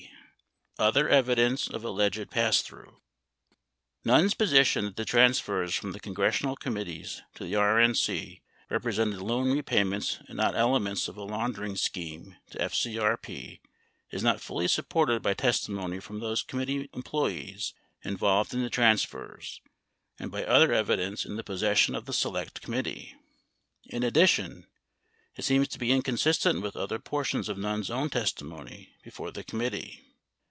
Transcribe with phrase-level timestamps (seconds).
[0.79, 3.01] Other Evidence of Alleged Passthrough
[4.03, 9.51] Nunn's position that the transfers from the congressional commit tees to the RNC represented loan
[9.51, 13.59] repayments and not elements of a laundering scheme to FCRP
[14.09, 19.61] is not fully supported by testimony from those committee employees involved in the transfers
[20.17, 23.13] and by other evidence in the possession of the Select Committee.
[23.85, 24.65] In addition,
[25.35, 30.07] it seems to be inconsistent with other portions of Nunn's own testimony before the committee.